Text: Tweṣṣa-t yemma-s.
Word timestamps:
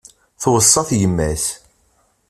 Tweṣṣa-t 0.41 0.89
yemma-s. 0.99 1.45